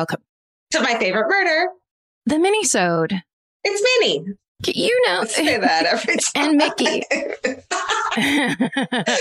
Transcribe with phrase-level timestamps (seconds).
[0.00, 0.22] Welcome
[0.70, 1.68] to my favorite murder,
[2.24, 3.20] the minisode.
[3.62, 4.24] It's Minnie.
[4.66, 6.32] You know, I say that every time.
[6.36, 7.02] and Mickey.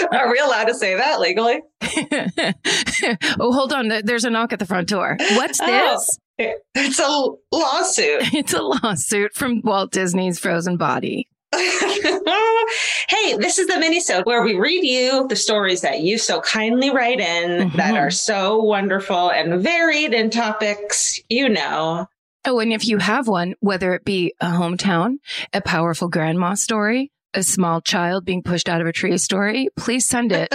[0.18, 1.60] Are we allowed to say that legally?
[3.42, 3.90] oh, hold on.
[4.06, 5.18] There's a knock at the front door.
[5.20, 5.66] What's oh.
[5.66, 6.18] this?
[6.40, 8.34] Oh, it's a lawsuit.
[8.34, 11.28] It's a lawsuit from Walt Disney's Frozen Body.
[11.54, 16.90] hey, this is the minisode where we read you the stories that you so kindly
[16.92, 17.78] write in Mm-hmm.
[17.78, 22.08] that are so wonderful and varied in topics, you know.
[22.46, 25.16] Oh, and if you have one, whether it be a hometown,
[25.54, 30.08] a powerful grandma story, a small child being pushed out of a tree story, please
[30.08, 30.50] send it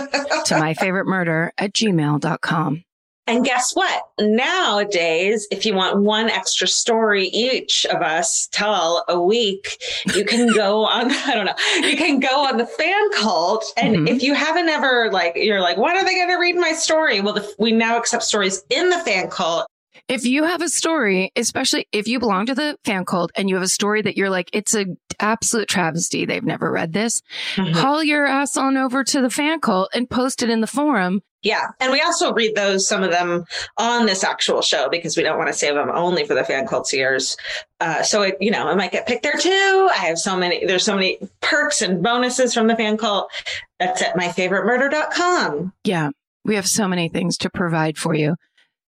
[0.47, 2.84] to my favorite murder at gmail.com.
[3.27, 4.03] And guess what?
[4.20, 9.83] Nowadays, if you want one extra story each of us tell a week,
[10.14, 13.64] you can go on, I don't know, you can go on the fan cult.
[13.77, 14.08] And Mhm.
[14.16, 17.20] if you haven't ever, like, you're like, when are they going to read my story?
[17.20, 19.66] Well, the, we now accept stories in the fan cult.
[20.06, 23.55] If you have a story, especially if you belong to the fan cult and you
[23.56, 24.84] have a story that you're like, it's a
[25.19, 26.27] absolute travesty.
[26.27, 27.22] They've never read this.
[27.56, 31.22] Haul your ass on over to the fan cult and post it in the forum.
[31.42, 31.69] Yeah.
[31.81, 33.44] And we also read those, some of them
[33.78, 36.66] on this actual show because we don't want to save them only for the fan
[36.66, 37.36] cult seers.
[37.81, 39.88] Uh, so it, you know, it might get picked there too.
[39.92, 43.31] I have so many, there's so many perks and bonuses from the fan cult.
[43.78, 45.72] That's at myfavoriteMurder.com.
[45.84, 46.10] Yeah.
[46.44, 48.36] We have so many things to provide for you.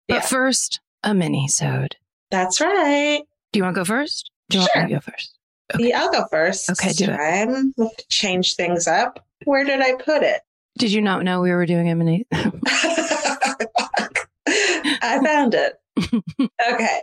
[0.08, 0.20] But Yeah.
[0.22, 1.96] first, a mini-sode.
[2.30, 3.22] That's right.
[3.52, 4.30] Do you want to go first?
[4.50, 4.82] Do you want Sure.
[4.82, 5.38] me to go first?
[5.74, 5.88] Okay.
[5.88, 6.70] Yeah, I'll go first.
[6.70, 7.72] Okay, do it.
[7.76, 9.24] We'll to change things up.
[9.44, 10.42] Where did I put it?
[10.78, 12.26] Did you not know we were doing a mini?
[12.32, 12.50] I
[15.24, 15.74] found it.
[16.72, 17.00] Okay.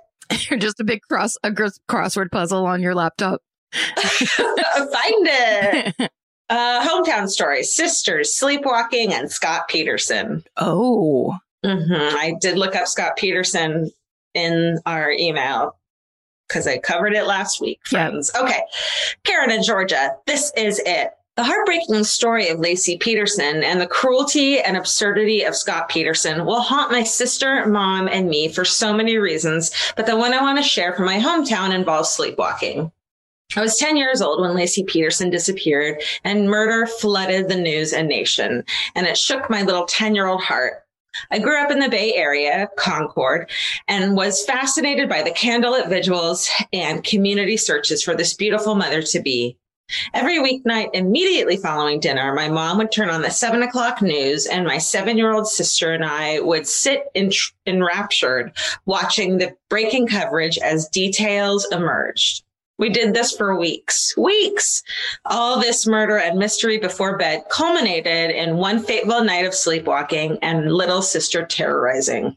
[0.49, 3.41] You're just a big cross a crossword puzzle on your laptop.
[3.73, 6.11] Find it.
[6.49, 10.43] Uh, hometown story sisters sleepwalking and Scott Peterson.
[10.57, 13.91] oh, hmm I did look up Scott Peterson
[14.33, 15.77] in our email
[16.47, 18.31] because I covered it last week, friends.
[18.35, 18.61] Okay.
[19.23, 21.11] Karen and Georgia, this is it.
[21.37, 26.59] The heartbreaking story of Laci Peterson and the cruelty and absurdity of Scott Peterson will
[26.59, 30.57] haunt my sister, mom, and me for so many reasons, but the one I want
[30.57, 32.91] to share from my hometown involves sleepwalking.
[33.55, 38.07] I was 10 years old when Laci Peterson disappeared and murder flooded the news and
[38.07, 38.63] nation,
[38.95, 40.80] and it shook my little 10 year old heart.
[41.29, 43.49] I grew up in the Bay Area, Concord,
[43.87, 49.21] and was fascinated by the candlelit vigils and community searches for this beautiful mother to
[49.21, 49.57] be.
[50.13, 54.65] Every weeknight, immediately following dinner, my mom would turn on the seven o'clock news, and
[54.65, 57.05] my seven year old sister and I would sit
[57.65, 58.53] enraptured
[58.85, 62.43] watching the breaking coverage as details emerged.
[62.81, 64.81] We did this for weeks, weeks.
[65.25, 70.73] All this murder and mystery before bed culminated in one fateful night of sleepwalking and
[70.73, 72.35] little sister terrorizing.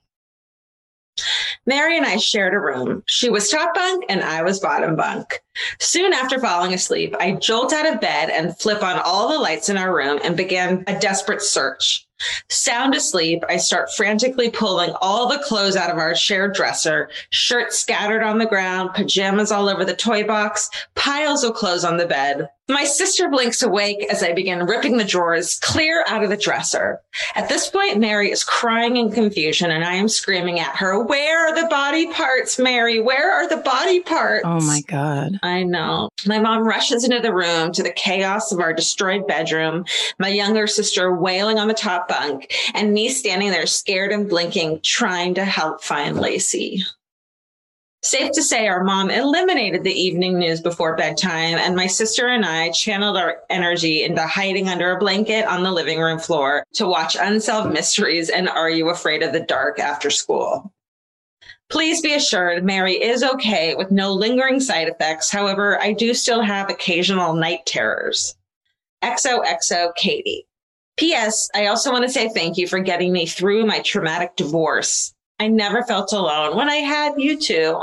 [1.65, 3.03] Mary and I shared a room.
[3.07, 5.41] She was top bunk and I was bottom bunk.
[5.81, 9.71] Soon after falling asleep, I jolt out of bed and flip on all the lights
[9.71, 12.07] in our room and began a desperate search.
[12.49, 17.79] Sound asleep, I start frantically pulling all the clothes out of our shared dresser, shirts
[17.79, 22.07] scattered on the ground, pajamas all over the toy box, piles of clothes on the
[22.07, 22.49] bed.
[22.67, 26.99] My sister blinks awake as I begin ripping the drawers clear out of the dresser.
[27.35, 31.49] At this point, Mary is crying in confusion and I am screaming at her, Where
[31.49, 33.01] are the body parts, Mary?
[33.03, 34.45] Where are the body parts?
[34.47, 35.39] oh my God.
[35.43, 36.09] I know.
[36.25, 39.85] My mom rushes into the room to the chaos of our destroyed bedroom,
[40.19, 44.81] my younger sister wailing on the top bunk, and me standing there scared and blinking,
[44.83, 46.83] trying to help find Laci.
[48.03, 52.45] Safe to say, our mom eliminated the evening news before bedtime, and my sister and
[52.45, 56.87] I channeled our energy into hiding under a blanket on the living room floor to
[56.87, 60.71] watch Unsolved Mysteries and Are You Afraid of the Dark after school.
[61.71, 65.31] Please be assured Mary is okay with no lingering side effects.
[65.31, 68.37] However, I do still have occasional night terrors.
[69.03, 70.47] XOXO Katie.
[70.97, 71.49] P.S.
[71.55, 75.13] I also want to say thank you for getting me through my traumatic divorce.
[75.41, 77.77] I never felt alone when I had you two.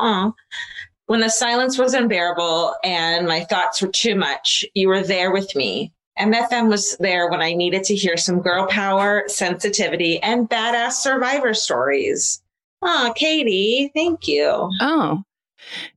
[1.08, 5.54] When the silence was unbearable and my thoughts were too much, you were there with
[5.58, 5.92] me.
[6.18, 11.54] MFM was there when I needed to hear some girl power, sensitivity, and badass survivor
[11.54, 12.42] stories.
[12.82, 14.70] Oh, Katie, thank you.
[14.80, 15.24] Oh,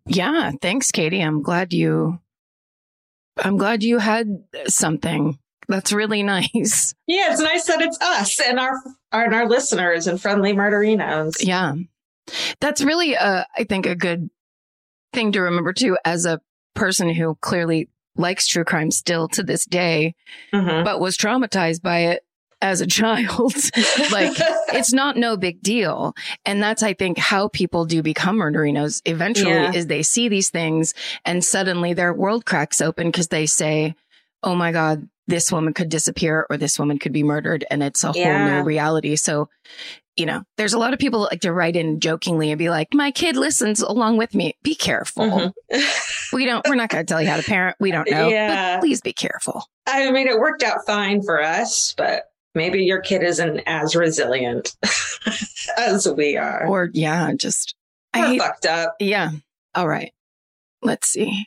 [0.07, 0.51] yeah.
[0.61, 1.21] Thanks, Katie.
[1.21, 2.19] I'm glad you,
[3.39, 5.39] I'm glad you had something.
[5.69, 6.95] That's really nice.
[7.07, 8.73] Yeah, it's nice that it's us and our,
[9.13, 11.35] our and our listeners and friendly murderinos.
[11.41, 11.75] Yeah.
[12.61, 14.31] That's really, uh, I think, a good
[15.13, 16.41] thing to remember too, as a
[16.75, 20.15] person who clearly likes true crime still to this day,
[20.53, 20.85] Mhm.
[20.85, 22.25] but was traumatized by it
[22.63, 23.53] as a child.
[24.11, 24.33] like
[24.73, 26.15] it's not no big deal.
[26.47, 29.73] And that's, I think, how people do become murderinos eventually Yeah.
[29.75, 30.95] is they see these things
[31.27, 33.95] and suddenly their world cracks open because they say,
[34.43, 37.65] Oh my God, this woman could disappear or this woman could be murdered.
[37.71, 39.17] And it's a whole new reality.
[39.17, 39.49] So,
[40.17, 42.89] you know, there's a lot of people like to write in jokingly and be like,
[42.95, 44.55] my kid listens along with me.
[44.63, 45.53] Be careful.
[45.73, 46.33] Mhm.
[46.33, 47.77] We don't, we're not going to tell you how to parent.
[47.81, 48.29] We don't know.
[48.29, 48.77] Yeah.
[48.77, 49.65] But please be careful.
[49.87, 52.25] I mean, it worked out fine for us, but
[52.55, 54.77] maybe your kid isn't as resilient
[55.77, 56.67] as we are.
[56.67, 57.75] Or yeah, just,
[58.13, 58.95] I hate, fucked up.
[59.01, 59.31] Yeah.
[59.75, 60.13] All right.
[60.83, 61.47] Let's see.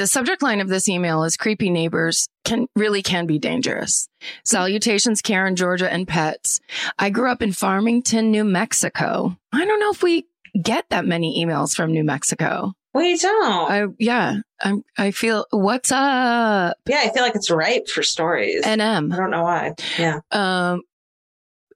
[0.00, 4.08] The subject line of this email is creepy neighbors can really can be dangerous.
[4.46, 6.58] Salutations, Karen, Georgia, and pets.
[6.98, 9.36] I grew up in Farmington, New Mexico.
[9.52, 10.26] I don't know if we
[10.62, 12.72] get that many emails from New Mexico.
[12.94, 13.70] We don't.
[13.70, 16.78] I yeah, I'm I feel what's up?
[16.88, 18.64] yeah, I feel like it's ripe for stories.
[18.64, 19.12] NM.
[19.12, 19.74] I don't know why.
[19.98, 20.20] Yeah.
[20.30, 20.80] Um,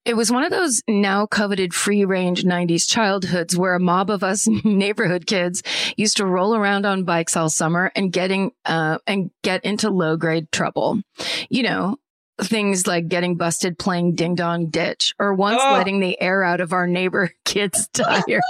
[0.05, 4.23] it was one of those now coveted free range 90s childhoods where a mob of
[4.23, 5.63] us neighborhood kids
[5.97, 10.17] used to roll around on bikes all summer and getting, uh, and get into low
[10.17, 11.01] grade trouble.
[11.49, 11.97] You know,
[12.41, 15.73] things like getting busted playing ding dong ditch or once Oh.
[15.73, 18.41] letting the air out of our neighbor kid's tire.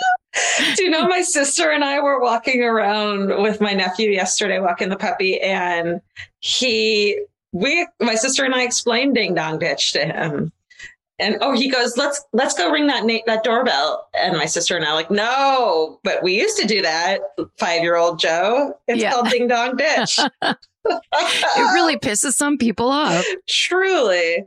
[0.74, 4.88] Do you know my sister and I were walking around with my nephew yesterday, walking
[4.88, 6.00] the puppy, and
[6.40, 7.20] he,
[7.52, 10.52] we, my sister and I explained Ding Dong Ditch to him.
[11.18, 14.08] And oh, he goes, let's let's go ring that na- that doorbell.
[14.14, 17.20] And my sister and I are like, no, but we used to do that.
[17.58, 19.12] Five year old Joe, it's Yeah.
[19.12, 20.18] called Ding Dong Ditch.
[20.42, 23.24] it really pisses some people off.
[23.48, 24.44] truly.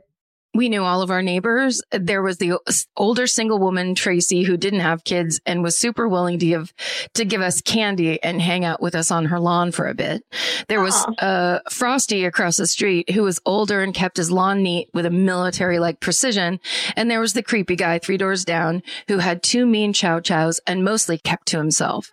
[0.54, 1.82] We knew all of our neighbors.
[1.92, 2.58] There was the
[2.96, 6.74] older single woman, Tracy, who didn't have kids and was super willing to give,
[7.14, 10.24] to give us candy and hang out with us on her lawn for a bit.
[10.68, 14.88] There was, uh, Frosty across the street who was older and kept his lawn neat
[14.94, 16.60] with a military like precision.
[16.96, 20.60] And there was the creepy guy three doors down who had two mean chow chows
[20.66, 22.10] and mostly kept to himself.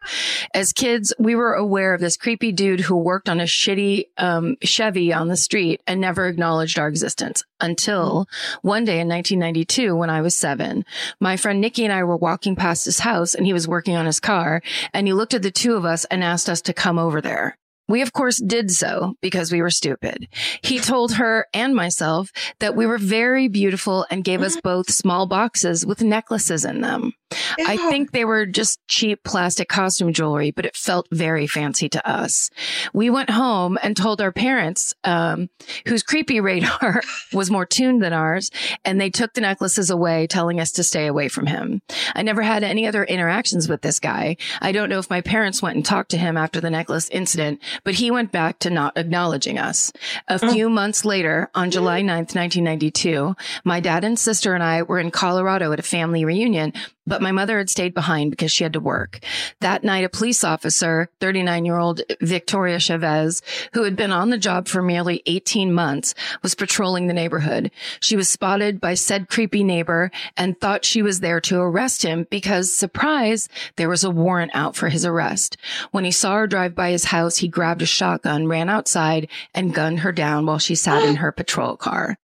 [0.54, 4.58] As kids, we were aware of this creepy dude who worked on a shitty, um,
[4.62, 8.25] Chevy on the street and never acknowledged our existence until
[8.62, 10.86] one day in 1992 when I was seven.
[11.20, 14.06] My friend Nikki and I were walking past his house and he was working on
[14.06, 14.62] his car
[14.94, 17.58] and he looked at the two of us and asked us to come over there.
[17.88, 20.28] We of course did so because we were stupid.
[20.64, 24.68] He told her and myself that we were very beautiful and gave us mm-hmm.
[24.68, 27.14] both small boxes with necklaces in them.
[27.60, 32.10] I think they were just cheap plastic costume jewelry, but it felt very fancy to
[32.10, 32.50] us.
[32.94, 35.50] We went home and told our parents, um,
[35.88, 37.02] whose creepy radar
[37.34, 38.52] was more tuned than ours,
[38.84, 41.82] and they took the necklaces away, telling us to stay away from him.
[42.14, 44.38] I never had any other interactions with this guy.
[44.62, 47.62] I don't know if my parents went and talked to him after the necklace incident,
[47.84, 49.92] but he went back to not acknowledging us.
[50.28, 55.00] A few months later, on July 9th, 1992, my dad and sister and I were
[55.00, 56.74] in Colorado at a family reunion,
[57.08, 59.20] but my mother had stayed behind because she had to work.
[59.62, 63.42] That night, a police officer, 39 year old Victoria Chavez,
[63.74, 67.72] who had been on the job for merely 18 months, was patrolling the neighborhood.
[68.00, 72.28] She was spotted by said creepy neighbor and thought she was there to arrest him
[72.30, 75.58] because, surprise, there was a warrant out for his arrest.
[75.92, 79.74] When he saw her drive by his house, he grabbed a shotgun, ran outside, and
[79.74, 82.18] gunned her down while she sat in her patrol car.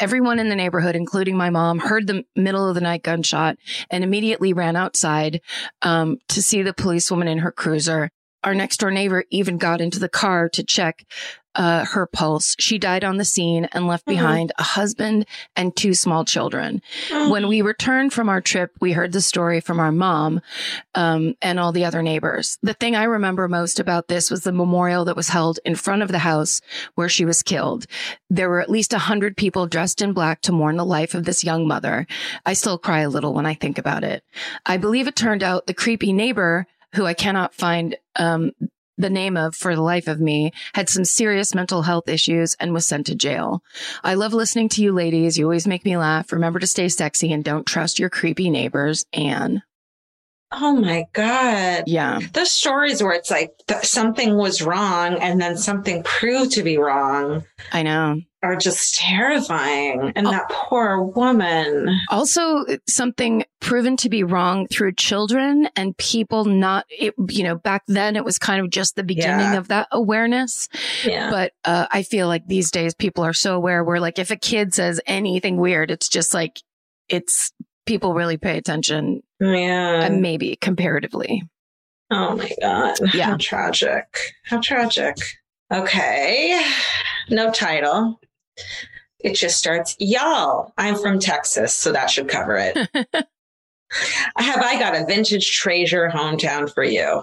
[0.00, 3.58] Everyone in the neighborhood, including my mom, heard the middle of the night gunshot
[3.90, 5.42] and immediately ran outside
[5.82, 8.10] um, to see the policewoman in her cruiser.
[8.42, 11.04] Our next door neighbor even got into the car to check
[11.54, 12.54] uh, her pulse.
[12.58, 14.10] She died on the scene and left Mhm.
[14.12, 15.26] behind a husband
[15.56, 16.80] and two small children.
[17.08, 17.30] Mm.
[17.30, 20.40] When we returned from our trip, we heard the story from our mom
[20.94, 22.58] um, and all the other neighbors.
[22.62, 26.02] The thing I remember most about this was the memorial that was held in front
[26.02, 26.60] of the house
[26.94, 27.86] where she was killed.
[28.28, 31.24] There were at least a hundred people dressed in black to mourn the life of
[31.24, 32.06] this young mother.
[32.46, 34.22] I still cry a little when I think about it.
[34.66, 38.52] I believe it turned out the creepy neighbor, who I cannot find um,
[39.00, 42.72] the name of for the life of me, had some serious mental health issues and
[42.72, 43.62] was sent to jail.
[44.04, 45.38] I love listening to you ladies.
[45.38, 46.32] You always make me laugh.
[46.32, 49.04] Remember to stay sexy and don't trust your creepy neighbors.
[49.12, 49.62] Anne.
[50.52, 51.84] oh my God.
[51.86, 52.18] Yeah.
[52.32, 56.76] Those stories where it's like th- something was wrong and then something proved to be
[56.76, 58.20] wrong I know.
[58.42, 60.12] Are just terrifying.
[60.16, 60.30] And Oh.
[60.30, 61.94] that poor woman.
[62.08, 67.82] Also, something proven to be wrong through children and people not, it, you know, back
[67.86, 69.58] then it was kind of just the beginning Yeah.
[69.58, 70.68] of that awareness.
[71.04, 71.28] Yeah.
[71.30, 74.36] But uh, I feel like these days people are so aware where like if a
[74.36, 76.60] kid says anything weird, it's just like,
[77.08, 77.52] it's
[77.84, 80.08] people really pay attention, yeah.
[80.08, 81.42] uh, maybe comparatively.
[82.10, 82.96] Oh my God.
[83.14, 83.26] Yeah.
[83.26, 84.06] How tragic.
[84.46, 85.16] How tragic.
[85.72, 86.60] Okay.
[87.28, 88.18] No title.
[89.18, 90.72] It just starts, y'all.
[90.78, 92.76] I'm from Texas, so that should cover it.
[94.36, 97.22] Have I got a vintage treasure hometown for you?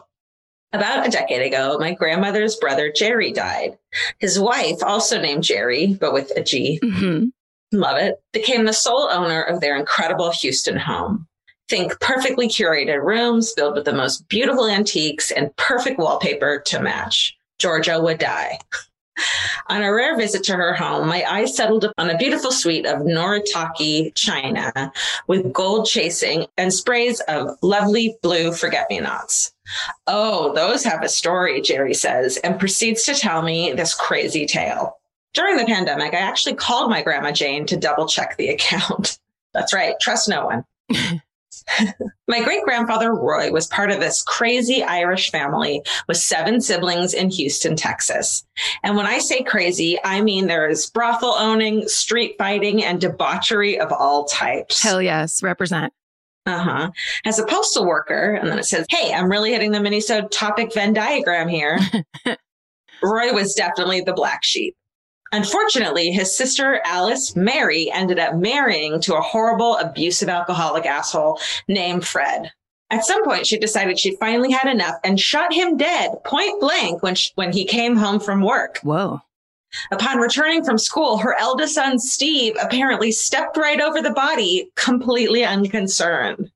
[0.74, 3.77] About a decade ago, my grandmother's brother Jerry died.
[4.20, 7.25] His wife, also named Gerry, but with a G, hmm
[7.72, 11.27] love it, became the sole owner of their incredible Houston home.
[11.70, 17.38] Think perfectly curated rooms filled with the most beautiful antiques and perfect wallpaper to match.
[17.60, 18.60] Georgia would die.
[19.68, 23.00] On a rare visit to her home, my eyes settled upon a beautiful suite of
[23.00, 24.92] Noritake china
[25.28, 29.54] with gold chasing and sprays of lovely blue forget me nots.
[30.06, 34.98] Oh, those have a story, Gerry says, and proceeds to tell me this crazy tale.
[35.34, 39.20] During the pandemic, I actually called my grandma Jane to double check the account.
[39.54, 40.64] That's right, trust no one.
[42.28, 47.30] my great grandfather Roy was part of this crazy Irish family with seven siblings in
[47.30, 48.46] Houston, Texas.
[48.84, 53.80] And when I say crazy, I mean there is brothel owning, street fighting, and debauchery
[53.80, 54.82] of all types.
[54.82, 55.44] Hell yes.
[55.44, 55.94] Represent.
[56.46, 56.92] Uh huh.
[57.26, 60.74] As a postal worker, and then it says, "Hey, I'm really hitting the minisode topic
[60.74, 61.78] Venn diagram here."
[63.04, 64.76] Roy was definitely the black sheep.
[65.31, 72.05] Unfortunately, his sister Alice Mary ended up marrying to a horrible, abusive alcoholic asshole named
[72.05, 72.51] Fred.
[72.89, 77.03] At some point, she decided she finally had enough and shot him dead point blank
[77.03, 78.79] when she, when he came home from work.
[78.84, 79.22] Whoa.
[79.91, 85.43] Upon returning from school, her eldest son Steve apparently stepped right over the body, completely
[85.43, 86.50] unconcerned.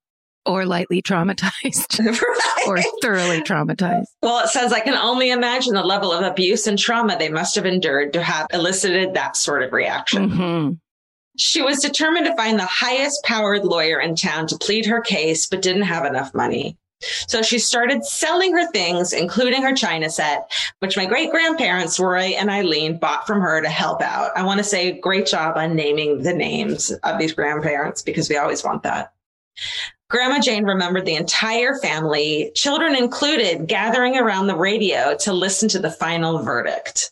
[0.46, 2.68] Or lightly traumatized Right?
[2.68, 4.06] or thoroughly traumatized.
[4.22, 7.56] Well, it says I can only imagine the level of abuse and trauma they must
[7.56, 10.30] have endured to have elicited that sort of reaction.
[10.30, 10.70] hmm
[11.38, 15.46] She was determined to find the highest powered lawyer in town to plead her case,
[15.48, 16.76] but didn't have enough money.
[17.28, 22.36] So she started selling her things, including her china set, which my great grandparents, Roy
[22.38, 24.32] and Eileen, bought from her to help out.
[24.36, 28.38] I want to say great job on naming the names of these grandparents because we
[28.38, 29.14] always want that.
[30.12, 35.80] Grandma Jane remembered the entire family, children included, gathering around the radio to listen to
[35.80, 37.12] the final verdict.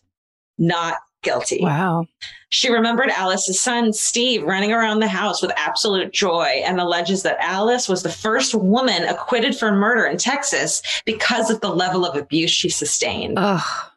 [0.58, 1.60] Not guilty.
[1.62, 2.08] Wow.
[2.50, 7.38] She remembered Alice's son, Steve, running around the house with absolute joy and alleges that
[7.40, 12.18] Alice was the first woman acquitted for murder in Texas because of the level of
[12.18, 13.36] abuse she sustained.
[13.38, 13.92] Ugh.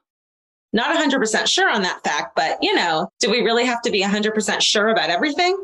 [0.72, 4.02] Not 100% sure on that fact, but you know, do we really have to be
[4.02, 5.56] 100% sure about everything?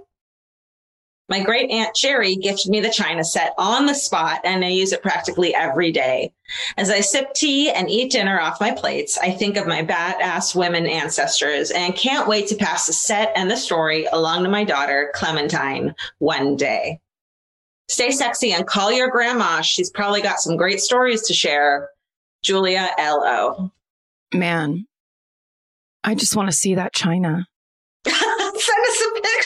[1.29, 4.93] My great aunt Gerry gifted me the china set on the spot, and I use
[4.93, 6.33] it practically every day.
[6.79, 10.55] As I sip tea and eat dinner off my plates, I think of my badass
[10.55, 14.65] women ancestors and can't wait to pass the set and the story along to my
[14.65, 16.99] daughter, Clementine, one day.
[17.89, 19.61] Stay sexy and call your grandma.
[19.61, 21.91] She's probably got some great stories to share.
[22.43, 23.71] Julia L.O.
[24.33, 24.87] Man.
[26.05, 27.47] I just want to see that China.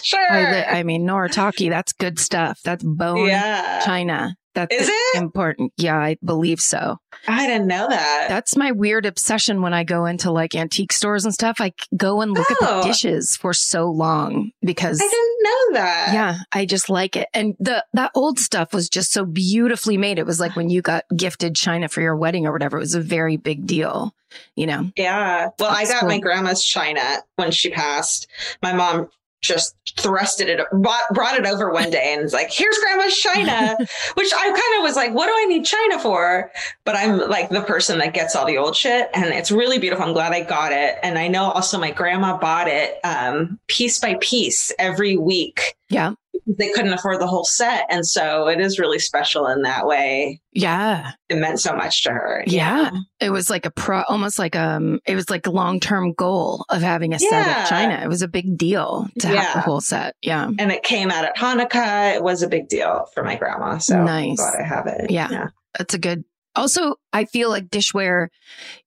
[0.02, 0.70] Send us a picture.
[0.74, 2.60] I, I mean, Noritake, that's good stuff.
[2.64, 3.80] That's bone yeah.
[3.84, 4.36] China.
[4.54, 5.22] That's Is it?
[5.22, 5.72] important.
[5.78, 6.98] Yeah, I believe so.
[7.26, 8.26] I didn't know that.
[8.28, 11.56] That's my weird obsession when I go into like antique stores and stuff.
[11.58, 12.82] I go and look at Oh.
[12.82, 16.10] the dishes for so long because I didn't know that.
[16.12, 17.28] yeah, I just like it.
[17.32, 20.18] And the that old stuff was just so beautifully made.
[20.18, 22.76] It was like when you got gifted china for your wedding or whatever.
[22.76, 24.14] It was a very big deal,
[24.54, 24.90] you know.
[24.96, 25.48] Yeah.
[25.58, 26.10] Well, I got cool.
[26.10, 27.00] my grandma's china
[27.36, 28.26] when she passed.
[28.62, 29.08] My mom
[29.42, 33.76] just thrusted it, brought, brought it over one day and was like, here's grandma's china,
[34.14, 36.50] which I kind of was like, what do I need china for?
[36.84, 40.06] But I'm like the person that gets all the old shit and it's really beautiful.
[40.06, 40.96] I'm glad I got it.
[41.02, 45.76] And I know also my grandma bought it um, piece by piece every week.
[45.92, 46.14] Yeah.
[46.46, 47.86] They couldn't afford the whole set.
[47.88, 50.40] And so it is really special in that way.
[50.52, 51.12] Yeah.
[51.28, 52.42] It meant so much to her.
[52.46, 52.90] Yeah.
[53.20, 56.64] It was like a pro, almost like um, it was like a long term goal
[56.68, 57.62] of having a set Yeah.
[57.62, 58.00] of China.
[58.02, 60.16] It was a big deal to have the whole set.
[60.22, 60.48] Yeah.
[60.58, 62.16] And it came out at Hanukkah.
[62.16, 63.78] It was a big deal for my grandma.
[63.78, 64.30] So Nice.
[64.40, 65.10] I'm glad I have it.
[65.10, 65.48] Yeah.
[65.78, 66.24] That's a good.
[66.56, 68.28] Also, I feel like dishware,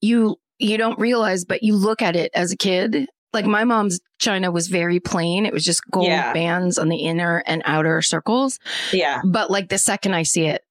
[0.01, 3.07] you you don't realize, but you look at it as a kid.
[3.35, 5.45] Like my mom's china was very plain.
[5.45, 6.33] It was just gold Yeah.
[6.33, 8.57] bands on the inner and outer circles.
[8.91, 9.21] Yeah.
[9.23, 10.63] But like the second I see it,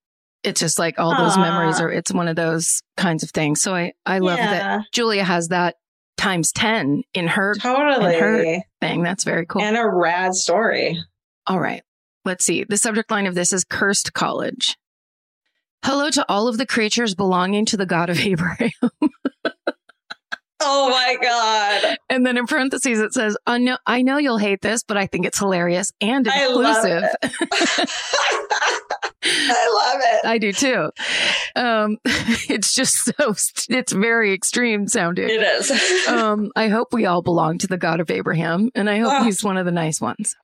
[0.43, 1.41] it's just like all those Aw.
[1.41, 1.89] memories are.
[1.91, 3.61] It's one of those kinds of things.
[3.61, 5.75] So I I love that Julia has that
[6.17, 8.13] times ten in her Totally.
[8.15, 9.03] and her- thing.
[9.03, 9.61] That's very cool.
[9.61, 10.99] And a rad story.
[11.47, 11.83] All right.
[12.25, 12.63] Let's see.
[12.63, 14.75] The subject line of this is Cursed College.
[15.83, 18.71] Hello to all of the creatures belonging to the God of Abraham.
[20.67, 21.97] Oh my God.
[22.09, 25.05] And then in parentheses, it says, I know, I know you'll hate this, but I
[25.05, 26.33] think it's hilarious and inclusive.
[26.33, 27.89] I love inclusive.
[29.27, 30.25] I love it.
[30.25, 30.91] I do too.
[31.55, 31.97] Um,
[32.49, 33.33] it's just so,
[33.69, 35.29] it's very extreme sounding.
[35.29, 36.07] It is.
[36.07, 39.23] um, I hope we all belong to the God of Abraham, and I hope Oh.
[39.23, 40.35] he's one of the nice ones.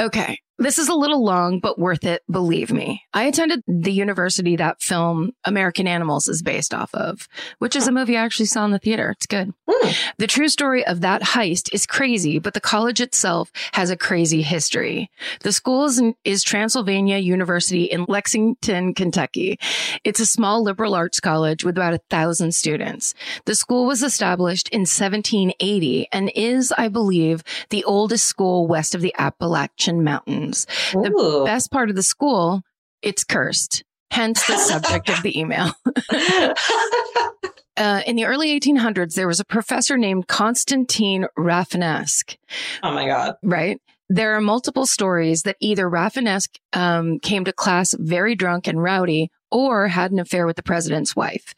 [0.00, 0.38] Okay.
[0.60, 3.02] This is a little long, but worth it, believe me.
[3.14, 7.28] I attended the university that film American Animals is based off of,
[7.60, 9.10] which is a movie I actually saw in the theater.
[9.10, 9.54] It's good.
[9.68, 9.90] Hmm.
[10.18, 14.42] The true story of that heist is crazy, but the college itself has a crazy
[14.42, 15.12] history.
[15.42, 19.60] The school is, is Transylvania University in Lexington, Kentucky.
[20.02, 23.14] It's a small liberal arts college with about a thousand students.
[23.44, 29.02] The school was established in 1780 and is, I believe, the oldest school west of
[29.02, 30.47] the Appalachian Mountains.
[30.92, 31.44] The Ooh.
[31.44, 32.62] best part of the school,
[33.02, 33.84] it's cursed.
[34.10, 35.72] Hence the subject of the email.
[37.76, 42.36] Uh, in the early 1800s, there was a professor named Constantine Rafinesque,
[42.82, 43.36] oh my God.
[43.44, 43.80] right?
[44.08, 49.30] There are multiple stories that either Rafinesque um, came to class very drunk and rowdy
[49.50, 51.54] or had an affair with the president's wife.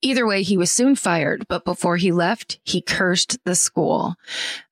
[0.00, 4.14] Either way, he was soon fired, but before he left, he cursed the school.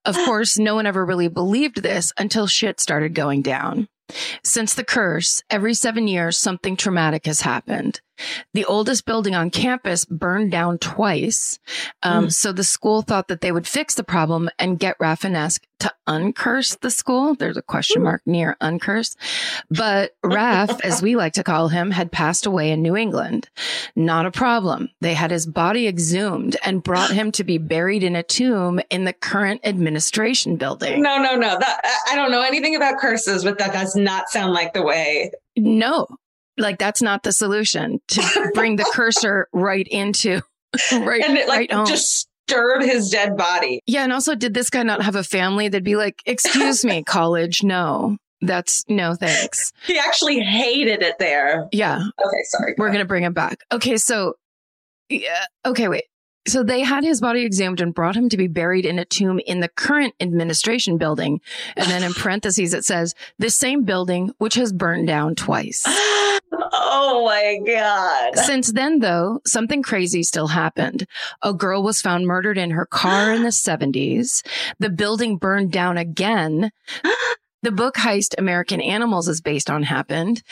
[0.05, 3.89] Of course, no one ever really believed this until shit started going down.
[4.43, 8.01] Since the curse, every seven years, something traumatic has happened.
[8.55, 11.59] The oldest building on campus burned down twice.
[12.03, 15.93] Um, So the school thought that they would fix the problem and get Rafinesque to
[16.07, 17.35] uncurse the school.
[17.35, 19.17] There's a question mark near uncurse.
[19.71, 23.49] But Raf, as we like to call him, had passed away in New England.
[23.97, 24.91] Not a problem.
[25.01, 29.05] They had his body exhumed and brought him to be buried in a tomb in
[29.05, 31.03] the current administration building.
[31.03, 31.59] No, no, no.
[31.59, 35.33] That I don't know anything about curses, but that does not sound like the way.
[35.57, 36.07] No,
[36.61, 40.41] like that's not the solution to bring the cursor right into
[40.93, 41.87] right, And it like right home.
[41.87, 43.81] just stirred his dead body.
[43.87, 45.69] yeah, and also, did this guy not have a family?
[45.69, 51.69] They'd be like, "Excuse me, college, no, that's no thanks." He actually hated it there.
[51.73, 52.75] Yeah, Okay, sorry.
[52.79, 53.59] we're gonna bring him back.
[53.73, 54.35] Okay, so
[55.09, 56.05] yeah, okay, wait.
[56.49, 59.41] So they had his body exhumed and brought him to be buried in a tomb
[59.47, 61.41] in the current administration building.
[61.77, 65.85] And then in parentheses, it says, the same building, which has burned down twice.
[65.87, 68.39] oh my god.
[68.39, 71.07] Since then, though, something crazy still happened.
[71.43, 74.43] A girl was found murdered in her car in the 70s.
[74.79, 76.71] The building burned down again.
[77.63, 80.43] The book Heist American Animals is based on happened.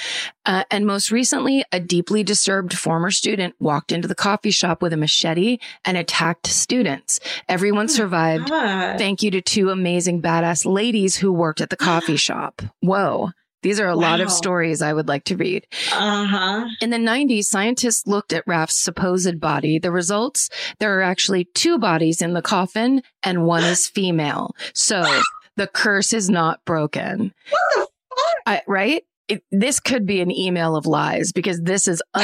[0.44, 4.92] Uh, and most recently, a deeply disturbed former student walked into the coffee shop with
[4.92, 7.18] a machete and attacked students.
[7.48, 8.50] Everyone survived.
[8.50, 8.98] God.
[8.98, 12.60] Thank you to two amazing badass ladies who worked at the coffee shop.
[12.80, 13.30] Whoa.
[13.62, 15.66] These are a lot of stories I would like to read.
[15.92, 16.68] Uh-huh.
[16.80, 19.80] In the 90s, scientists looked at Raf's supposed body.
[19.80, 24.54] The results, there are actually two bodies in the coffin and one is female.
[24.74, 25.02] So
[25.58, 27.34] the curse is not broken.
[27.50, 28.34] What the fuck?
[28.46, 29.02] I, right?
[29.28, 32.02] It, this could be an email of lies because this is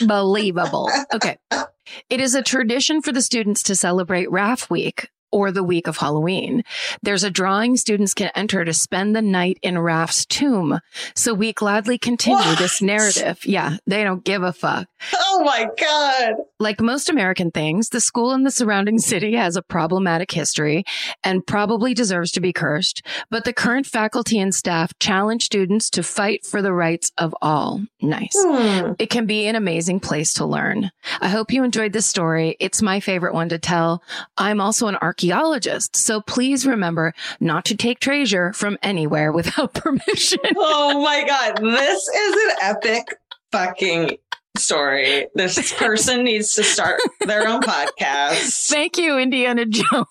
[0.00, 0.90] unbelievable.
[1.12, 1.36] Okay.
[2.08, 5.98] It is a tradition for the students to celebrate RAF week or the week of
[5.98, 6.62] Halloween.
[7.02, 10.80] There's a drawing students can enter to spend the night in Raf's tomb.
[11.14, 12.58] So we gladly continue What?
[12.58, 13.44] this narrative.
[13.44, 14.88] Yeah, they don't give a fuck.
[15.14, 16.34] Oh my God.
[16.58, 20.84] Like most American things, the school in the surrounding city has a problematic history
[21.22, 23.04] and probably deserves to be cursed.
[23.30, 27.82] But the current faculty and staff challenge students to fight for the rights of all.
[28.00, 28.34] Nice.
[28.36, 28.92] Hmm.
[28.98, 30.90] It can be an amazing place to learn.
[31.20, 32.56] I hope you enjoyed this story.
[32.60, 34.02] It's my favorite one to tell.
[34.36, 40.38] I'm also an archaeologist, so please remember not to take treasure from anywhere without permission.
[40.56, 41.58] Oh my God.
[41.60, 43.04] This is an epic
[43.52, 44.18] fucking
[44.56, 45.26] story.
[45.34, 48.68] This person needs to start their own podcast.
[48.68, 50.06] Thank you, Indiana Jones.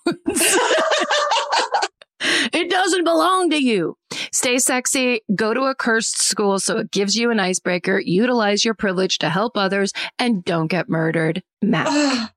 [2.20, 3.96] it doesn't belong to you.
[4.32, 5.20] Stay sexy.
[5.34, 7.98] Go to a cursed school so it gives you an icebreaker.
[7.98, 11.42] Utilize your privilege to help others and don't get murdered.
[11.72, 12.30] Ugh.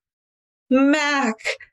[0.69, 1.35] Mac.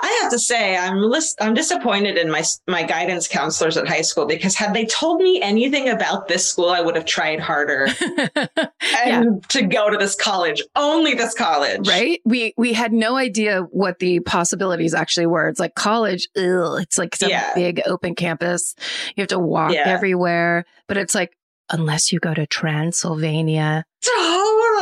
[0.00, 4.02] I have to say, I'm list- I'm disappointed in my my guidance counselors at high
[4.02, 7.88] school because had they told me anything about this school, I would have tried harder
[9.04, 12.20] and to go to this college, only this college, right?
[12.24, 15.48] We we had no idea what the possibilities actually were.
[15.48, 17.52] It's like college, ugh, it's like some Yeah.
[17.54, 18.74] big open campus.
[19.16, 19.84] You have to walk Yeah.
[19.88, 21.36] everywhere, but it's like
[21.70, 23.84] unless you go to Transylvania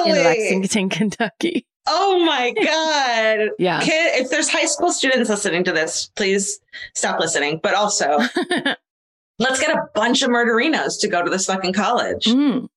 [0.04, 0.18] Totally.
[0.20, 1.66] in Lexington, Kentucky.
[1.86, 3.50] Oh my god.
[3.58, 3.80] Yeah.
[3.80, 6.60] Kid, if there's high school students listening to this, please
[6.94, 7.58] stop listening.
[7.62, 8.18] But also,
[9.38, 12.68] let's get a bunch of murderinos to go to this fucking college, Mm,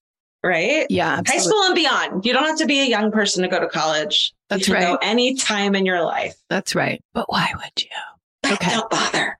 [0.43, 0.87] right?
[0.89, 2.25] yeah, High school and beyond.
[2.25, 4.33] You don't have to be a young person to go to college.
[4.49, 4.81] That's right.
[4.81, 6.35] go any time in your life.
[6.49, 7.01] That's right.
[7.13, 7.89] But why would you?
[8.53, 8.69] Okay.
[8.71, 9.39] Don't bother.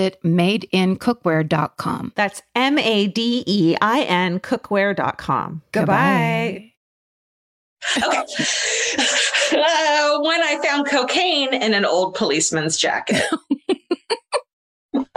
[0.23, 2.13] madeincookware.com.
[2.15, 5.61] That's M A D E I N cookware.com.
[5.71, 6.71] Goodbye.
[7.97, 8.45] Okay.
[9.53, 13.21] Uh, when I found cocaine in an old policeman's jacket.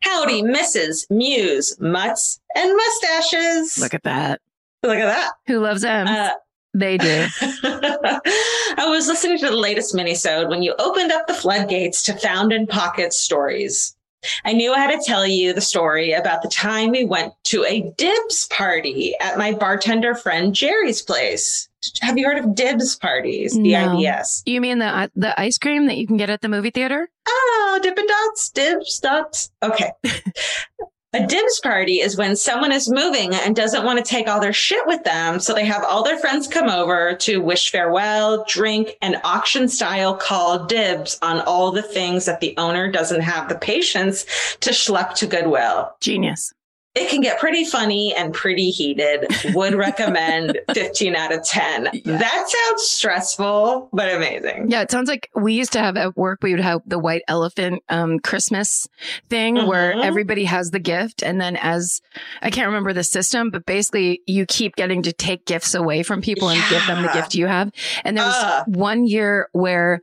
[0.00, 1.04] Howdy, Mrs.
[1.10, 3.78] Muse, mutts, and mustaches.
[3.78, 4.40] Look at that.
[4.82, 5.32] Look at that.
[5.46, 6.06] Who loves them?
[6.06, 6.30] Uh,
[6.74, 7.26] they do.
[7.40, 12.52] I was listening to the latest minisode when you opened up the floodgates to Found
[12.52, 13.96] in Pocket stories.
[14.44, 17.64] I knew I had to tell you the story about the time we went to
[17.64, 21.68] a dibs party at my bartender friend Jerry's place.
[22.00, 23.52] Have you heard of dibs parties?
[23.52, 23.88] The no.
[23.88, 24.42] IBS.
[24.46, 27.08] You mean the the ice cream that you can get at the movie theater?
[27.28, 29.50] Oh, Dippin' Dots, dibs, dots.
[29.62, 29.92] Okay.
[31.14, 34.52] A dibs party is when someone is moving and doesn't want to take all their
[34.52, 35.38] shit with them.
[35.38, 40.16] So they have all their friends come over to wish farewell, drink, and auction style
[40.16, 44.24] call dibs on all the things that the owner doesn't have the patience
[44.60, 45.94] to schlep to Goodwill.
[46.00, 46.53] Genius
[46.94, 49.26] it can get pretty funny and pretty heated.
[49.52, 51.88] Would recommend 15 out of 10.
[51.92, 52.18] Yeah.
[52.18, 54.70] That sounds stressful, but amazing.
[54.70, 57.22] Yeah, it sounds like we used to have at work, we would have the white
[57.26, 58.86] elephant um, Christmas
[59.28, 59.66] thing mm-hmm.
[59.66, 61.22] where everybody has the gift.
[61.22, 62.00] And then as
[62.42, 66.22] I can't remember the system, but basically you keep getting to take gifts away from
[66.22, 67.72] people and give them the gift you have.
[68.04, 68.64] And there was uh.
[68.66, 70.00] one year where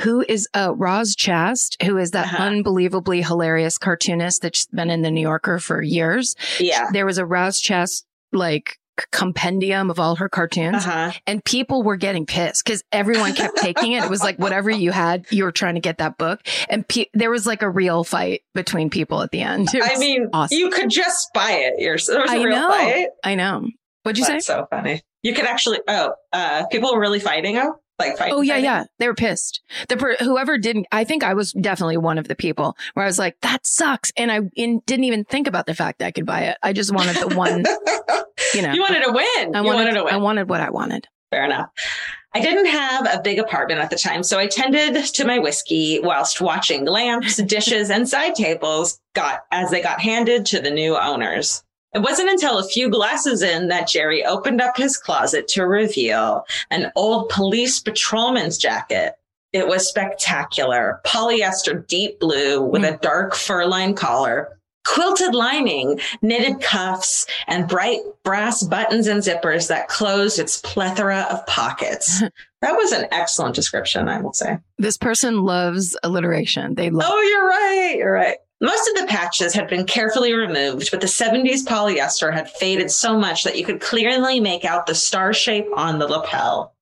[0.00, 2.42] who is uh, Roz Chast, who is that uh-huh.
[2.44, 6.34] unbelievably hilarious cartoonist that's been in the New Yorker for years.
[6.58, 6.90] Yeah.
[6.92, 8.78] There was a Roz Chast like
[9.10, 11.12] compendium of all her cartoons uh-huh.
[11.26, 14.04] and people were getting pissed because everyone kept taking it.
[14.04, 16.40] It was like whatever you had, you were trying to get that book.
[16.68, 19.68] And pe- there was like a real fight between people at the end.
[19.74, 20.56] I mean, awesome.
[20.56, 21.80] you could just buy it.
[21.80, 22.24] yourself.
[22.28, 22.70] I know.
[22.70, 23.08] Fight.
[23.24, 23.68] I know.
[24.04, 24.52] What'd you That's say?
[24.52, 25.02] so funny.
[25.22, 27.56] You could actually, oh, uh, people were really fighting.
[27.56, 28.34] Oh, like fighting.
[28.34, 28.64] Oh yeah, fighting.
[28.64, 28.84] yeah.
[28.98, 29.60] They were pissed.
[29.88, 30.86] The per- whoever didn't.
[30.92, 34.12] I think I was definitely one of the people where I was like, "That sucks,"
[34.16, 36.58] and I in, didn't even think about the fact that I could buy it.
[36.62, 37.58] I just wanted the one.
[38.54, 39.54] you know, you wanted to win.
[39.54, 40.14] I you wanted, wanted to win.
[40.14, 41.08] I wanted what I wanted.
[41.30, 41.70] Fair enough.
[42.36, 46.00] I didn't have a big apartment at the time, so I tended to my whiskey
[46.02, 50.96] whilst watching lamps, dishes, and side tables got as they got handed to the new
[50.96, 51.62] owners.
[51.94, 56.44] It wasn't until a few glasses in that Jerry opened up his closet to reveal
[56.70, 59.14] an old police patrolman's jacket.
[59.52, 62.94] It was spectacular, polyester deep blue with mm.
[62.94, 69.68] a dark fur lined collar, quilted lining, knitted cuffs, and bright brass buttons and zippers
[69.68, 72.20] that closed its plethora of pockets.
[72.60, 74.58] that was an excellent description, I will say.
[74.78, 76.74] This person loves alliteration.
[76.74, 77.08] They love.
[77.08, 77.94] Oh, you're right.
[77.98, 78.38] You're right.
[78.64, 83.18] Most of the patches had been carefully removed, but the 70s polyester had faded so
[83.18, 86.74] much that you could clearly make out the star shape on the lapel.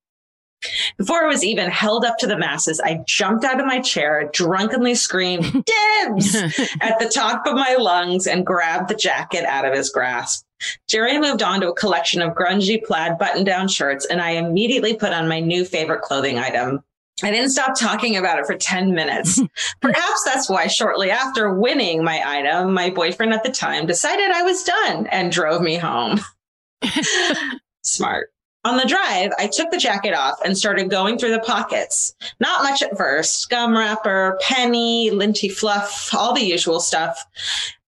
[0.97, 4.31] Before it was even held up to the masses, I jumped out of my chair,
[4.33, 6.37] drunkenly screamed, Dibs!
[6.81, 10.47] at the top of my lungs and grabbed the jacket out of his grasp.
[10.87, 14.95] Jerry moved on to a collection of grungy plaid button down shirts, and I immediately
[14.95, 16.85] put on my new favorite clothing item
[17.23, 19.41] I didn't stop talking about it for 10 minutes.
[19.81, 24.43] Perhaps that's why shortly after winning my item, my boyfriend at the time decided I
[24.43, 26.21] was done and drove me home.
[27.83, 28.31] Smart.
[28.65, 32.15] On the drive, I took the jacket off and started going through the pockets.
[32.39, 37.25] Not much at first gum wrapper, penny, linty fluff, all the usual stuff.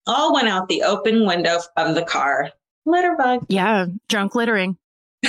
[0.08, 2.52] All went out the open window of the car.
[2.86, 3.46] Litter bug.
[3.50, 4.78] Yeah, drunk littering.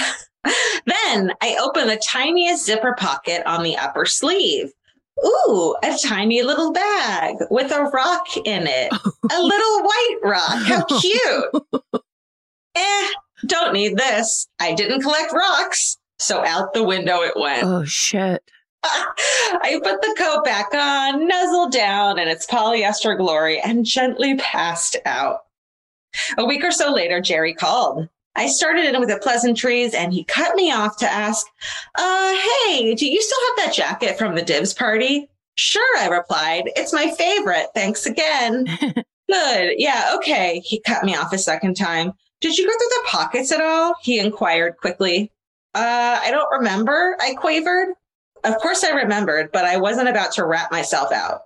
[0.86, 0.96] Then
[1.40, 4.72] I open the tiniest zipper pocket on the upper sleeve.
[5.24, 8.92] Ooh, a tiny little bag with a rock in it.
[9.32, 10.62] a little white rock.
[10.64, 11.64] How cute.
[12.74, 13.08] eh,
[13.46, 14.48] don't need this.
[14.58, 15.98] I didn't collect rocks.
[16.18, 17.64] So out the window it went.
[17.64, 18.42] Oh, shit.
[18.84, 24.96] I put the coat back on, nuzzled down in its polyester glory, and gently passed
[25.06, 25.40] out.
[26.38, 28.08] A week or so later, Jerry called.
[28.36, 31.46] I started in with the pleasantries and he cut me off to ask,
[31.94, 32.34] uh,
[32.66, 35.28] hey, do you still have that jacket from the dibs party?
[35.56, 36.64] Sure, I replied.
[36.74, 37.68] It's my favorite.
[37.74, 38.66] Thanks again.
[39.30, 39.74] Good.
[39.78, 40.60] Yeah, okay.
[40.64, 42.12] He cut me off a second time.
[42.40, 43.94] Did you go through the pockets at all?
[44.02, 45.32] He inquired quickly.
[45.74, 47.16] Uh, I don't remember.
[47.20, 47.94] I quavered.
[48.42, 51.42] Of course I remembered, but I wasn't about to rat myself out.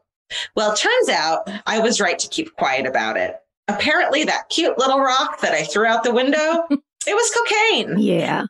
[0.56, 3.36] Well, turns out I was right to keep quiet about it.
[3.68, 7.98] Apparently, that cute little rock that I threw out the window, it was cocaine.
[7.98, 8.44] Yeah.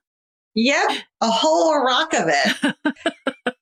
[0.54, 2.76] Yep, a whole rock of it.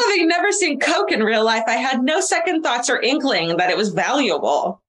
[0.00, 3.70] Having never seen Coke in real life, I had no second thoughts or inkling that
[3.70, 4.80] it was valuable.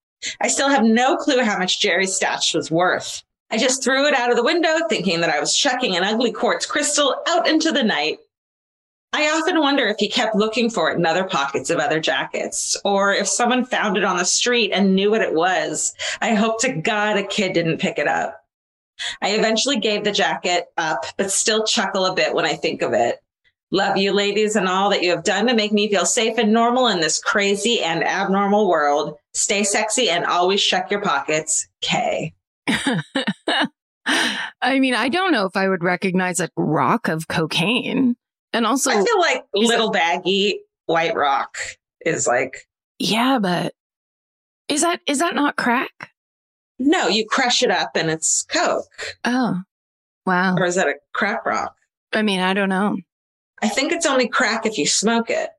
[0.41, 3.23] I still have no clue how much Jerry's stash was worth.
[3.51, 6.31] I just threw it out of the window, thinking that I was chucking an ugly
[6.31, 8.19] quartz crystal out into the night.
[9.11, 12.77] I often wonder if he kept looking for it in other pockets of other jackets,
[12.85, 15.93] or if someone found it on the street and knew what it was.
[16.21, 18.39] I hope to God a kid didn't pick it up.
[19.21, 22.93] I eventually gave the jacket up, but still chuckle a bit when I think of
[22.93, 23.17] it.
[23.71, 26.51] Love you, ladies, and all that you have done to make me feel safe and
[26.51, 29.15] normal in this crazy and abnormal world.
[29.33, 31.67] Stay sexy and always check your pockets.
[31.81, 32.33] K.
[34.05, 38.15] I mean, I don't know if I would recognize a rock of cocaine.
[38.53, 41.57] And also, I feel like little baggy white rock
[42.05, 43.73] is like, yeah, but
[44.67, 46.11] is that is that not crack?
[46.79, 49.17] no, you crush it up and it's Coke.
[49.25, 49.61] Oh,
[50.25, 50.55] wow.
[50.55, 51.75] Or is that a crack rock?
[52.13, 52.97] I mean, I don't know.
[53.61, 55.49] I think it's only crack if you smoke it.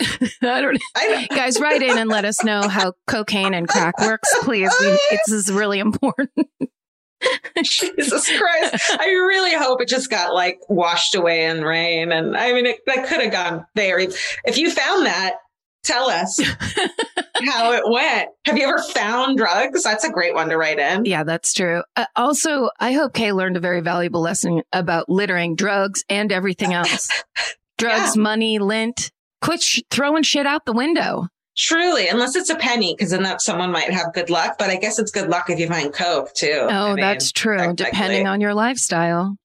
[0.42, 4.32] I don't I Guys, write in and let us know how cocaine and crack works,
[4.42, 4.72] please.
[4.80, 6.30] We, this is really important.
[7.62, 8.90] Jesus Christ.
[9.00, 12.12] I really hope it just got like washed away in rain.
[12.12, 14.08] And I mean, it, that could have gone very.
[14.44, 15.36] If you found that,
[15.84, 16.40] tell us
[17.46, 18.28] how it went.
[18.44, 19.82] Have you ever found drugs?
[19.82, 21.04] That's a great one to write in.
[21.04, 21.82] Yeah, that's true.
[21.96, 26.72] Uh, also, I hope Kay learned a very valuable lesson about littering, drugs, and everything
[26.72, 27.08] else.
[27.78, 29.12] Drugs, money, lint.
[29.40, 31.28] Quit sh- throwing shit out the window.
[31.58, 34.56] Truly, unless it's a penny, because then that someone might have good luck.
[34.58, 36.66] But I guess it's good luck if you find Coke too.
[36.70, 37.74] Oh, that's true.
[37.74, 39.36] Depending on your lifestyle.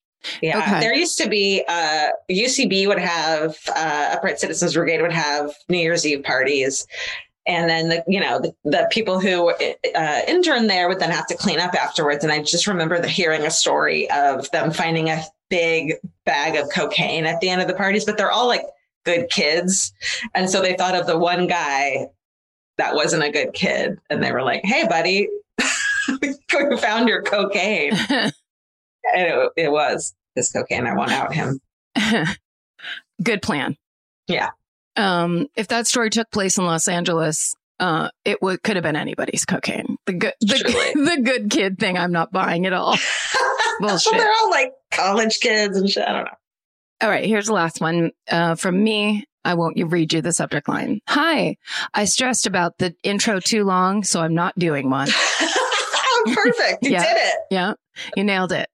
[0.41, 0.79] Yeah, Okay.
[0.79, 5.79] there used to be uh, UCB would have uh, Upright Citizens Brigade would have New
[5.79, 6.87] Year's Eve parties,
[7.45, 11.27] and then the you know the, the people who uh, interned there would then have
[11.27, 12.23] to clean up afterwards.
[12.23, 15.95] And I just remember the, hearing a story of them finding a big
[16.25, 18.63] bag of cocaine at the end of the parties, but they're all like
[19.03, 19.93] good kids,
[20.33, 22.07] and so they thought of the one guy
[22.77, 25.29] that wasn't a good kid, and they were like, "Hey, buddy."
[26.21, 27.93] we found your cocaine
[29.11, 30.87] and it, it was his cocaine.
[30.87, 31.59] I want out him.
[33.23, 33.77] Good plan.
[34.27, 34.49] Yeah.
[34.95, 38.95] Um, if that story took place in Los Angeles, uh, it would could have been
[38.95, 39.97] anybody's cocaine.
[40.05, 41.97] The good, the, the good kid thing.
[41.97, 42.97] I'm not buying at all.
[43.79, 44.13] Bullshit.
[44.13, 46.07] They're all like college kids and shit.
[46.07, 46.37] I don't know.
[47.03, 49.25] All right, here's the last one uh, from me.
[49.43, 51.01] I won't read you the subject line.
[51.09, 51.57] Hi,
[51.93, 55.09] I stressed about the intro too long, so I'm not doing one.
[56.33, 56.77] Perfect.
[56.83, 57.03] You Yeah.
[57.03, 57.35] did it.
[57.51, 57.73] Yeah,
[58.15, 58.69] you nailed it.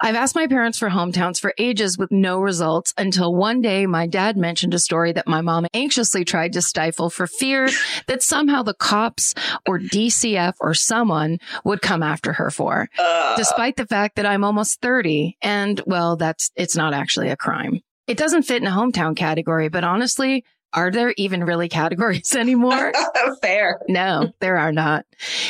[0.00, 4.06] I've asked my parents for hometowns for ages with no results until one day my
[4.06, 7.68] dad mentioned a story that my mom anxiously tried to stifle for fear
[8.06, 9.34] that somehow the cops
[9.66, 14.44] or DCF or someone would come after her for, Uh, despite the fact that I'm
[14.44, 17.80] almost 30 and well, that's, it's not actually a crime.
[18.06, 22.92] It doesn't fit in a hometown category, but honestly, are there even really categories anymore?
[23.42, 23.80] fair.
[23.88, 25.06] No, there are not.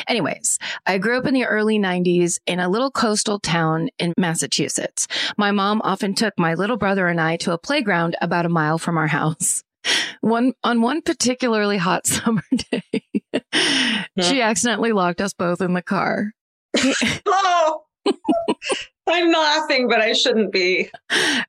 [0.07, 5.09] Anyways, I grew up in the early 90s in a little coastal town in Massachusetts.
[5.37, 8.79] My mom often took my little brother and I to a playground about a mile
[8.79, 9.63] from our house.
[10.21, 13.03] One on one particularly hot summer day,
[13.33, 14.21] hmm.
[14.21, 16.33] she accidentally locked us both in the car.
[17.25, 17.85] Oh,
[19.11, 20.91] I'm laughing, but I shouldn't be.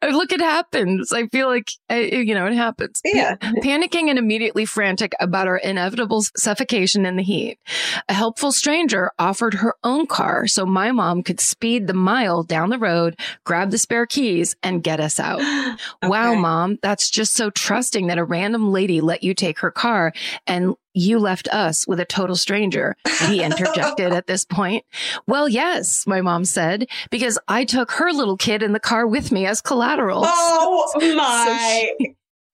[0.02, 1.12] Look, it happens.
[1.12, 3.02] I feel like, you know, it happens.
[3.04, 3.36] Yeah.
[3.42, 7.60] Panicking and immediately frantic about our inevitable suffocation in the heat,
[8.08, 12.70] a helpful stranger offered her own car so my mom could speed the mile down
[12.70, 15.42] the road, grab the spare keys, and get us out.
[16.04, 20.14] Wow, mom, that's just so trusting that a random lady let you take her car
[20.48, 22.96] and you left us with a total stranger.
[23.28, 24.86] He interjected at this point.
[25.28, 29.32] Well, yes, my mom said, because I took her little kid in the car with
[29.32, 30.24] me as collateral.
[30.26, 31.92] Oh So my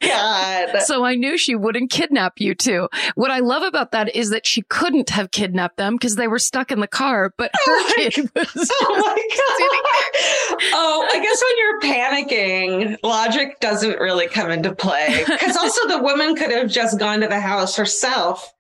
[0.01, 0.69] God.
[0.85, 2.89] So I knew she wouldn't kidnap you two.
[3.15, 6.37] What I love about that is that she couldn't have kidnapped them because they were
[6.39, 8.71] stuck in the car, but oh her Oh my kid was.
[8.81, 10.69] Oh my God.
[10.73, 11.79] Oh, I guess when you're
[12.91, 15.23] panicking, logic doesn't really come into play.
[15.27, 18.53] Because also the woman could have just gone to the house herself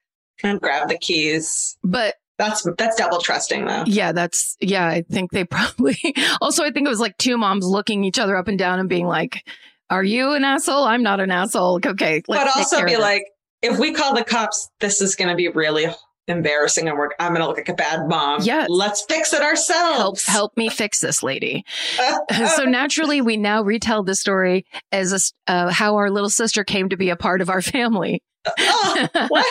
[0.43, 1.77] and grabbed the keys.
[1.83, 3.83] But That's that's double trusting though.
[3.85, 5.97] yeah, that's, yeah, I think they probably,
[6.41, 8.89] also, I think it was like two moms looking each other up and down and
[8.89, 9.45] being like,
[9.89, 10.83] are you an asshole?
[10.83, 11.79] I'm not an asshole.
[11.85, 12.23] Okay.
[12.27, 13.25] but also be like,
[13.61, 15.85] if we call the cops, this is going to be really
[16.27, 18.41] embarrassing and we're, I'm going to look like a bad mom.
[18.41, 18.65] Yeah.
[18.67, 20.25] Let's fix it ourselves.
[20.25, 21.63] help me fix this lady.
[22.55, 25.13] so naturally, we now retell the story as
[25.47, 28.23] a uh, how our little sister came to be a part of our family.
[28.59, 29.45] oh, what?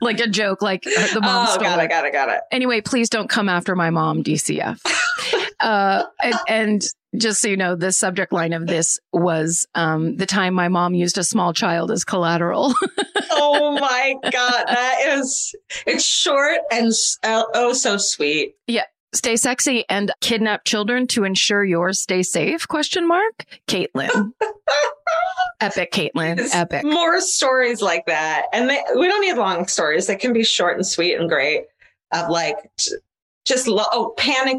[0.00, 1.84] like a joke, like uh, the mom Oh, stole got it.
[1.84, 2.40] it, got it, got it.
[2.50, 4.80] Anyway, please don't come after my mom, DCF.
[5.60, 6.82] uh, and, and
[7.16, 10.94] just so you know, the subject line of this was um, the time my mom
[10.94, 12.74] used a small child as collateral.
[13.34, 14.64] Oh my God.
[14.66, 15.54] That is,
[15.86, 16.92] it's short and
[17.24, 18.54] oh, oh so sweet.
[18.66, 18.84] Yeah,
[19.14, 22.68] stay sexy and kidnap children to ensure yours stay safe?
[22.68, 23.44] Question mark.
[23.66, 24.32] Caitlin.
[25.60, 26.38] Epic, Caitlin.
[26.38, 26.84] It's Epic.
[26.84, 28.46] More stories like that.
[28.52, 30.06] And they, we don't need long stories.
[30.06, 31.64] They can be short and sweet and great
[32.12, 32.56] of like
[33.46, 34.58] just, lo- oh, panic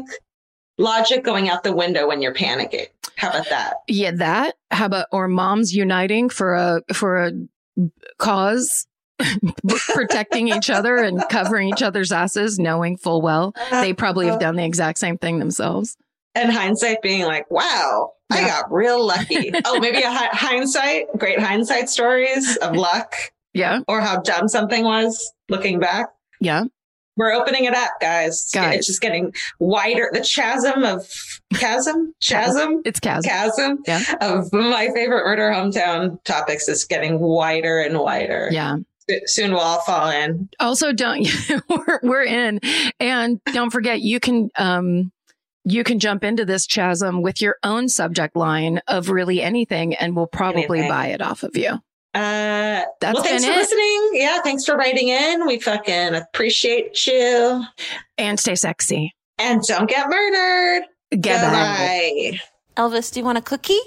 [0.78, 2.86] logic going out the window when you're panicking.
[3.16, 3.74] How about that?
[3.88, 4.54] Yeah, that.
[4.70, 7.32] How about or moms uniting for a for a
[8.18, 8.86] cause,
[9.92, 14.56] protecting each other and covering each other's asses, knowing full well they probably have done
[14.56, 15.96] the exact same thing themselves.
[16.34, 19.52] and hindsight being like, wow, I got real lucky.
[19.64, 23.14] oh, maybe a hi- hindsight, great hindsight stories of luck
[23.52, 26.08] Yeah, or how dumb something was looking back.
[26.40, 26.64] yeah.
[27.16, 28.50] We're opening it up, guys.
[28.52, 28.78] Guys.
[28.78, 30.10] It's just getting wider.
[30.12, 31.08] The chasm of
[31.54, 33.24] chasm, chasm, It's Kaz.
[33.24, 34.02] chasm Yeah.
[34.20, 38.48] of my favorite murder hometown topics is getting wider and wider.
[38.50, 38.76] Yeah.
[39.26, 40.48] Soon we'll all fall in.
[40.60, 41.28] Also, don't
[41.68, 42.58] we're we're in,
[42.98, 45.12] and don't forget you can um
[45.66, 50.16] you can jump into this chasm with your own subject line of really anything, and
[50.16, 50.88] we'll probably Anything.
[50.88, 51.80] buy it off of you.
[52.14, 53.56] Uh, That's well, thanks for it.
[53.56, 54.10] listening.
[54.12, 55.46] Yeah, thanks for writing in.
[55.46, 57.64] We fucking appreciate you.
[58.18, 59.14] And stay sexy.
[59.38, 60.84] And don't get murdered.
[61.10, 62.30] Goodbye.
[62.30, 62.40] Goodbye.
[62.76, 63.78] Elvis, do you want a cookie?